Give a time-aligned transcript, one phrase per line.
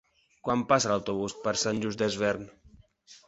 [0.47, 2.47] Quan passa l'autobús per Sant Just Desvern?